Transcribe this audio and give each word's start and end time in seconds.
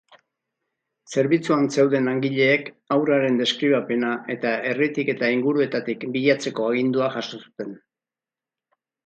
Zerbitzuan 1.15 1.67
zeuden 1.75 2.07
langileek 2.09 2.71
haurraren 2.95 3.37
deskribapena 3.41 4.09
eta 4.37 4.55
herritik 4.71 5.13
eta 5.15 5.31
inguruetatik 5.37 6.07
bilatzeko 6.17 6.67
agindua 6.73 7.13
jaso 7.19 7.43
zuten. 7.45 7.79